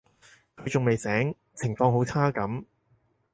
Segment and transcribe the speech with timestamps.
[0.57, 2.65] 佢仲未醒，情況好差噉